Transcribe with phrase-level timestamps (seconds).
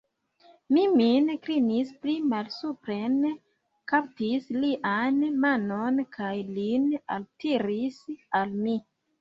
[0.75, 3.19] Mi min klinis pli malsupren,
[3.93, 6.89] kaptis lian manon kaj lin
[7.19, 8.03] altiris
[8.43, 8.77] al mi.